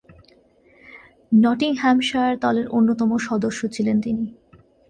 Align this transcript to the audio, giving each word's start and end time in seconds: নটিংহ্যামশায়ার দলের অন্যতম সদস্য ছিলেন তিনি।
নটিংহ্যামশায়ার 1.31 2.35
দলের 2.39 2.67
অন্যতম 2.69 3.09
সদস্য 3.27 3.61
ছিলেন 3.67 3.97
তিনি। 4.01 4.25